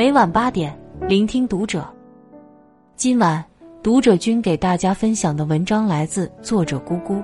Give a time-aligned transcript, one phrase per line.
[0.00, 0.74] 每晚八点，
[1.06, 1.86] 聆听读者。
[2.96, 3.44] 今晚
[3.82, 7.22] 读者君给大家分享的文章来自作者姑姑。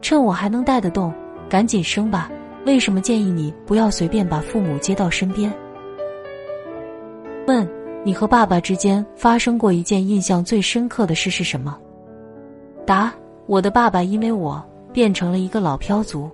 [0.00, 1.12] 趁我还能带得动，
[1.48, 2.30] 赶紧生吧。
[2.64, 5.52] 为什么建议你不要随便把父母接到身边？
[7.48, 7.68] 问
[8.04, 11.76] 你和爸爸之间发生过一件印象最深刻的事是什么？
[12.86, 13.12] 答：
[13.46, 16.30] 我的爸爸因为我变成了一个老漂族。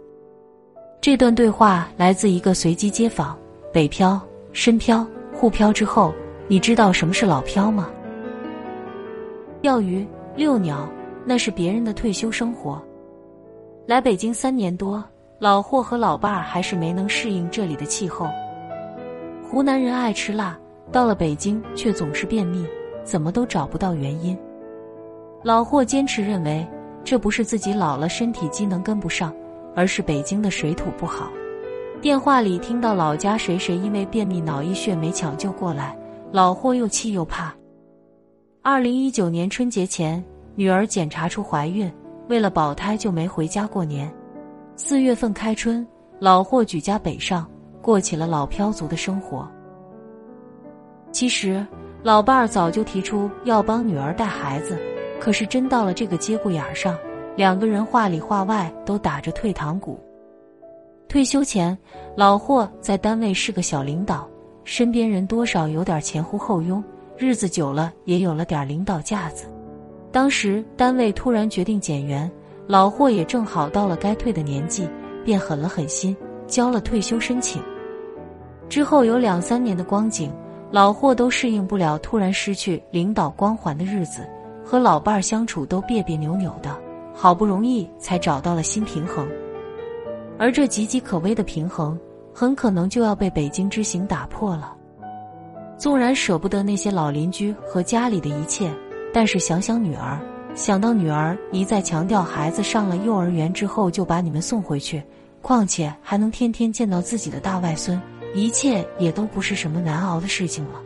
[1.01, 3.35] 这段对话来自一个随机街访：
[3.73, 4.21] 北漂、
[4.53, 5.03] 深漂。
[5.41, 6.13] 沪漂之后，
[6.49, 7.89] 你知道什么是老漂吗？
[9.63, 10.87] 钓鱼、遛鸟，
[11.25, 12.79] 那是别人的退休生活。
[13.87, 15.03] 来北京三年多，
[15.39, 18.29] 老霍和老伴儿还是没能适应这里的气候。
[19.43, 20.59] 湖南人爱吃辣，
[20.93, 22.67] 到了北京却总是便秘，
[23.03, 24.37] 怎么都找不到原因。
[25.43, 26.69] 老霍坚持认为，
[27.03, 29.35] 这不是自己老了身体机能跟不上，
[29.75, 31.31] 而是北京的水土不好。
[32.01, 35.95] 电话里听到老家谁谁因为便秘脑溢血没抢救过来，
[36.33, 37.55] 老霍又气又怕。
[38.63, 40.25] 二零一九年春节前，
[40.55, 41.93] 女儿检查出怀孕，
[42.29, 44.11] 为了保胎就没回家过年。
[44.77, 45.87] 四月份开春，
[46.19, 47.47] 老霍举家北上，
[47.83, 49.47] 过起了老漂族的生活。
[51.13, 51.67] 其实，
[52.03, 54.79] 老伴儿早就提出要帮女儿带孩子，
[55.21, 56.97] 可是真到了这个节骨眼上，
[57.37, 60.01] 两个人话里话外都打着退堂鼓。
[61.11, 61.77] 退休前，
[62.15, 64.29] 老霍在单位是个小领导，
[64.63, 66.83] 身边人多少有点前呼后拥，
[67.19, 69.47] 日子久了也有了点领导架子。
[70.13, 72.31] 当时单位突然决定减员，
[72.69, 74.89] 老霍也正好到了该退的年纪，
[75.25, 77.61] 便狠了狠心交了退休申请。
[78.69, 80.33] 之后有两三年的光景，
[80.71, 84.25] 老霍都适应不了突然失去领导光环的日子，
[84.65, 86.71] 和老伴儿相处都别别扭扭的，
[87.13, 89.29] 好不容易才找到了新平衡。
[90.41, 92.01] 而这岌岌可危的平衡，
[92.33, 94.75] 很可能就要被北京之行打破了。
[95.77, 98.73] 纵然舍不得那些老邻居和家里的一切，
[99.13, 100.19] 但是想想女儿，
[100.55, 105.03] 想到女儿一再强调孩子上了幼儿园之后就把你们送回去，
[105.43, 108.01] 况且还能天天见到自己的大外孙，
[108.35, 110.81] 一切也都不是什么难熬的事情了。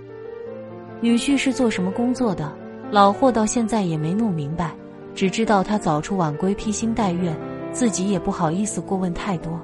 [1.00, 2.52] 女婿是做什么工作的？
[2.90, 4.74] 老霍到现在也没弄明白，
[5.14, 7.32] 只知道他早出晚归，披星戴月。
[7.74, 9.60] 自己也不好意思过问太多。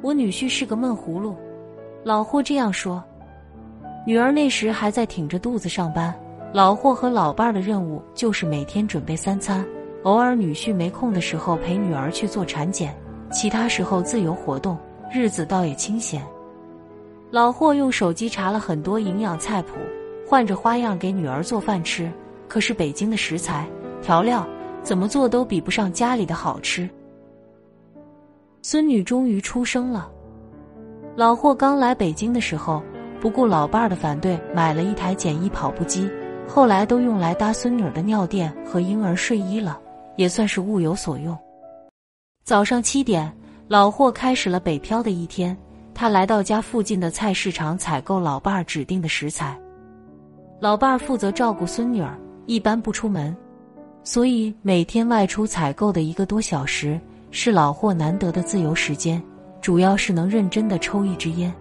[0.00, 1.36] 我女婿是个闷葫芦，
[2.04, 3.02] 老霍这样说。
[4.06, 6.14] 女儿那时还在挺着肚子上班，
[6.54, 9.66] 老霍和老伴儿的任务就是每天准备三餐，
[10.04, 12.96] 偶尔女婿没空的时候陪女儿去做产检，
[13.30, 14.78] 其他时候自由活动，
[15.12, 16.22] 日子倒也清闲。
[17.30, 19.74] 老霍用手机查了很多营养菜谱，
[20.26, 22.10] 换着花样给女儿做饭吃，
[22.46, 23.68] 可是北京的食材
[24.00, 24.46] 调料
[24.82, 26.88] 怎么做都比不上家里的好吃。
[28.62, 30.10] 孙女终于出生了。
[31.16, 32.82] 老霍刚来北京的时候，
[33.20, 36.08] 不顾老伴儿的反对，买了一台简易跑步机，
[36.46, 39.80] 后来都用来搭孙女的尿垫和婴儿睡衣了，
[40.16, 41.36] 也算是物有所用。
[42.44, 43.32] 早上七点，
[43.66, 45.56] 老霍开始了北漂的一天。
[45.92, 49.58] 他来到家附近的菜市场采购老伴儿指定的食材。
[50.58, 52.16] 老伴儿负责照顾孙女儿，
[52.46, 53.36] 一般不出门，
[54.02, 56.98] 所以每天外出采购的一个多小时。
[57.30, 59.22] 是老霍难得的自由时间，
[59.60, 61.52] 主要是能认真的抽一支烟。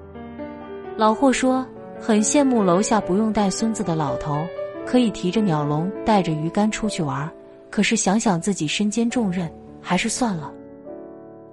[0.98, 1.66] 老霍说，
[2.00, 4.46] 很羡慕楼下不用带孙子的老头，
[4.86, 7.30] 可以提着鸟笼，带着鱼竿出去玩。
[7.70, 9.48] 可是想想自己身兼重任，
[9.80, 10.52] 还是算了。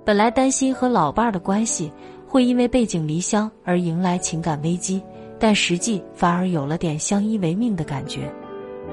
[0.02, 1.92] 本来担心和老伴儿的关系
[2.26, 5.02] 会因为背井离乡而迎来情感危机，
[5.38, 8.32] 但实际反而有了点相依为命的感觉。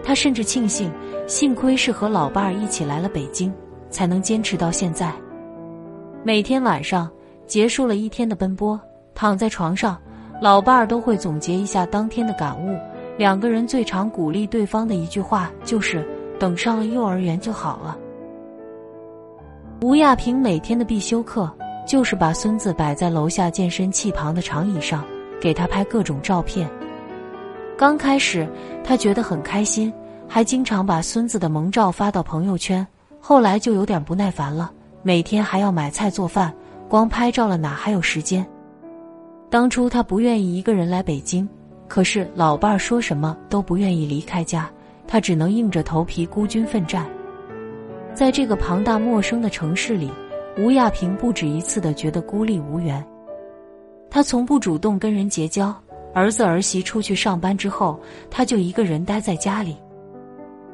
[0.04, 0.92] 他甚至庆幸，
[1.28, 3.54] 幸亏是和老伴儿一起来了北京。
[3.94, 5.14] 才能坚持到现在。
[6.24, 7.10] 每天晚上
[7.46, 8.80] 结束了一天的奔波，
[9.14, 9.98] 躺在床上，
[10.42, 12.76] 老伴儿都会总结一下当天的感悟。
[13.18, 16.04] 两个人最常鼓励对方的一句话就是
[16.40, 17.96] ：“等上了幼儿园就好了。”
[19.84, 21.52] 吴亚平每天的必修课
[21.86, 25.04] 就是把孙子摆在楼下健身器旁的长椅上，
[25.40, 26.68] 给他拍各种照片。
[27.78, 28.48] 刚开始
[28.84, 29.94] 他觉得很开心，
[30.28, 32.88] 还经常把孙子的萌照发到朋友圈。
[33.26, 34.70] 后来就有点不耐烦了，
[35.02, 36.54] 每天还要买菜做饭，
[36.90, 38.46] 光拍照了哪还有时间？
[39.50, 41.48] 当初他不愿意一个人来北京，
[41.88, 44.70] 可是老伴儿说什么都不愿意离开家，
[45.08, 47.06] 他只能硬着头皮孤军奋战。
[48.14, 50.12] 在这个庞大陌生的城市里，
[50.58, 53.02] 吴亚平不止一次的觉得孤立无援。
[54.10, 55.74] 他从不主动跟人结交，
[56.14, 57.98] 儿子儿媳出去上班之后，
[58.30, 59.78] 他就一个人待在家里。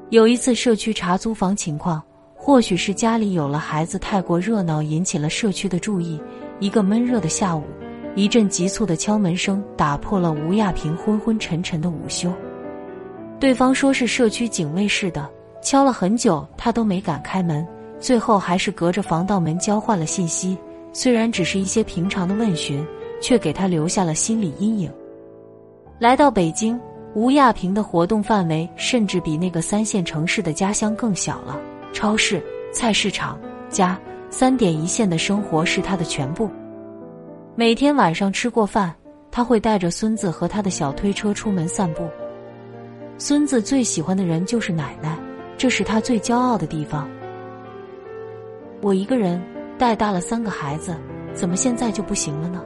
[0.10, 2.02] 有一次社区查租房情况。
[2.50, 6.20] 或许是家里有了孩子太过热闹，引起了社区的注意。
[6.60, 7.62] 一个闷热的下午，
[8.16, 12.34] 一阵急促的敲门声打破了吴亚平昏昏沉沉的午休。
[13.40, 15.30] 对方说是社区警卫室的，
[15.62, 17.64] 敲了很久，他都没敢开门。
[18.00, 20.58] 最后还是隔着防盗门交换了信息，
[20.92, 22.84] 虽然只是一些平常的问询，
[23.22, 24.92] 却给他留下了心理阴影。
[26.00, 26.82] 来到北京，
[27.14, 31.56] 吴亚平的活动范围甚至比那个三线城市的家乡更小了。
[31.92, 32.42] 超市、
[32.72, 33.40] 菜市场、
[33.70, 34.00] 家，
[34.30, 36.50] 三点一线的生活是他的全部。
[37.56, 38.94] 每天晚上吃过饭，
[39.32, 42.08] 他会带着孙子和他的小推车出门散步。
[43.18, 45.18] 孙子最喜欢的人就是奶奶，
[45.58, 47.10] 这是他最骄傲的地方。
[48.82, 49.42] 我一个人
[49.78, 50.96] 带大了三个孩子，
[51.34, 52.64] 怎么现在就不行了呢？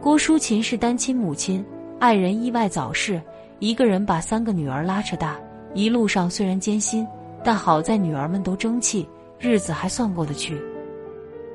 [0.00, 1.64] 郭淑琴是单亲母亲，
[2.00, 3.22] 爱人意外早逝，
[3.60, 5.36] 一个人把三个女儿拉扯大。
[5.74, 7.06] 一路上虽然艰辛，
[7.46, 9.08] 但好在女儿们都争气，
[9.38, 10.60] 日子还算过得去。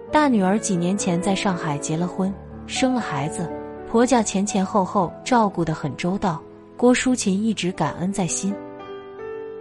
[0.09, 2.33] 大女儿几年前在上海结了婚，
[2.65, 3.51] 生了孩子，
[3.89, 6.41] 婆家前前后后照顾得很周到，
[6.77, 8.55] 郭淑琴一直感恩在心。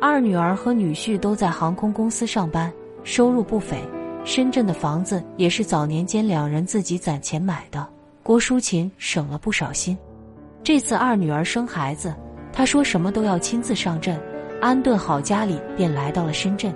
[0.00, 2.72] 二女儿和女婿都在航空公司上班。
[3.02, 3.82] 收入不菲，
[4.24, 7.84] 深圳的房子也是早年间两人自己攒钱买的。
[8.22, 9.98] 郭淑琴省了不少心。
[10.62, 12.14] 这次二女儿生孩子，
[12.52, 14.16] 她说什么都要亲自上阵，
[14.60, 16.74] 安顿好家里，便来到了深圳。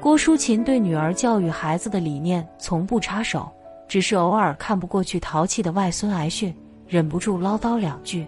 [0.00, 3.50] 郭淑琴对女儿教育孩子的理念从不插手，
[3.88, 6.54] 只是偶尔看不过去淘气的外孙挨训，
[6.86, 8.24] 忍不住唠叨两句。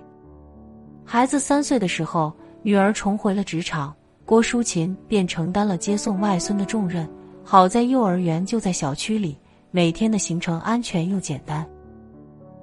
[1.04, 2.32] 孩子三岁的时候，
[2.62, 3.94] 女儿重回了职场。
[4.26, 7.08] 郭淑琴便承担了接送外孙的重任。
[7.44, 9.36] 好在幼儿园就在小区里，
[9.70, 11.66] 每天的行程安全又简单。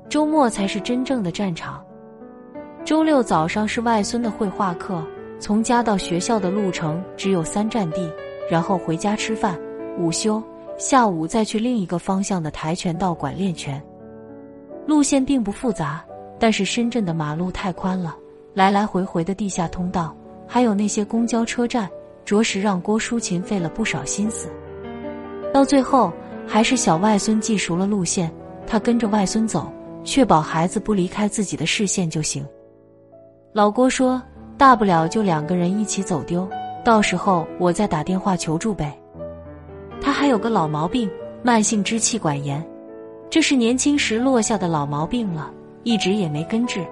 [0.08, 1.84] 周末才是真正的战场。
[2.86, 5.04] 周六早上是外孙的绘画课，
[5.40, 8.12] 从家到学校的路程只有三站地，
[8.50, 9.60] 然后回家吃饭、
[10.00, 10.42] 午休，
[10.78, 13.82] 下午再去另一个方向的跆拳道馆练拳。
[14.86, 16.04] 路线并不复杂，
[16.40, 18.16] 但是深圳的马路太宽了，
[18.54, 20.16] 来来回回的地下通道。
[20.48, 21.90] 还有那些公交车站，
[22.24, 24.50] 着实让郭淑琴费了不少心思。
[25.54, 26.12] 到最后，
[26.48, 28.32] 还是小外孙记熟了路线，
[28.66, 29.70] 他跟着外孙走，
[30.06, 32.46] 确保孩子不离开自己的视线就行。
[33.52, 34.22] 老郭说
[34.58, 36.48] ：“大不了就两个人一起走丢，
[36.84, 38.98] 到时候我再打电话求助呗。”
[40.02, 41.10] 他还有个老毛病，
[41.44, 42.66] 慢性支气管炎，
[43.30, 45.52] 这是年轻时落下的老毛病了，
[45.84, 46.86] 一直也没根治。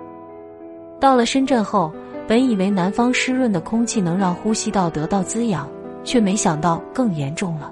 [0.99, 1.91] 到了深圳后。
[2.27, 5.69] 本以为南方湿润的空气能让呼吸道得到滋养，
[6.03, 7.71] 却没想到更严重了。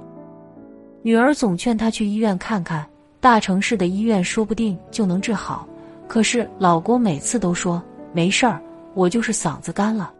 [1.01, 2.85] 女儿总劝他去医院看看，
[3.19, 5.67] 大城市的医院说不定就能治好。
[6.07, 7.81] 可是老郭每次都说
[8.13, 8.61] 没事儿，
[8.93, 10.13] 我就是嗓子干了。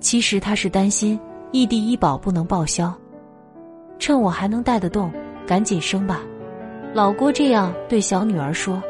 [0.00, 1.18] 其实他是担心
[1.50, 2.92] 异地医保不能报销，
[3.98, 5.10] 趁我还能带得动，
[5.46, 6.22] 赶紧生吧。
[6.94, 8.82] 老郭这样对小女儿说。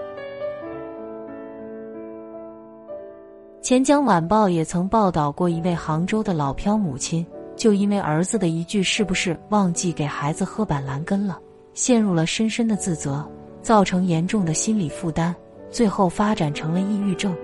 [3.60, 7.26] 钱江晚报也曾报道过一位杭州的老漂母亲，
[7.56, 11.38] 就因为儿子的一句“是不是忘记给孩子喝板蓝根了”，
[11.74, 13.28] 陷入了深深的自责，
[13.60, 15.34] 造成严重的心理负担，
[15.70, 17.36] 最后发展成了抑郁症。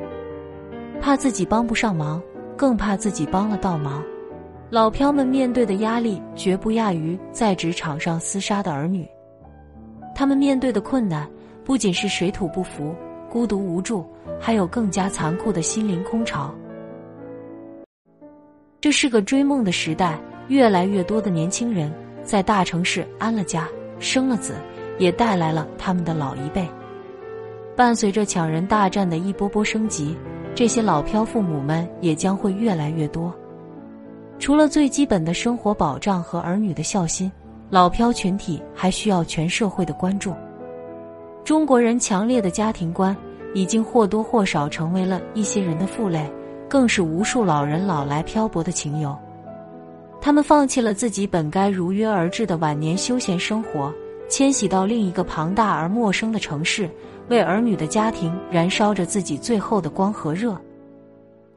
[1.00, 2.23] 怕自己帮不上忙，
[2.56, 4.02] 更怕自己帮了倒忙。
[4.70, 9.06] 老漂们面对的压力绝不亚于在职场上厮杀的儿女。
[10.14, 11.29] 他们面对的困难
[11.65, 12.94] 不仅是水土不服。
[13.31, 14.06] 孤独无助，
[14.41, 16.55] 还有更加残酷的心灵空巢。
[18.81, 23.67] 这是个追梦的时代，越来越多的年轻人在大城市安了家、
[23.98, 24.55] 生了子，
[24.98, 26.65] 也带来了他们的老一辈。
[27.74, 30.17] 伴随着抢人大战的一波波升级，
[30.55, 33.34] 这些老漂父母们也将会越来越多。
[34.39, 37.31] 除了最基本的生活保障和儿女的孝心，
[37.70, 40.32] 老漂群体还需要全社会的关注。
[41.44, 43.17] 中国人强烈的家庭观
[43.53, 46.31] 已经或多或少成为了一些人的负累，
[46.69, 49.17] 更是无数老人老来漂泊的情由。
[50.20, 53.93] 他们放弃了自己本该如约而至的晚年休闲生活，
[54.29, 56.89] 迁徙到另一个庞大而陌生的城市，
[57.28, 60.56] 为儿女的家庭燃烧着自己最后的光和热。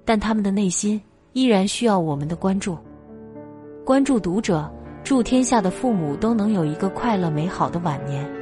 [0.06, 1.02] 但他们的内心
[1.34, 2.78] 依然需要我们的关注。
[3.84, 4.70] 关注读者，
[5.04, 8.37] 祝天下的父母都能有一个快乐美好的晚年。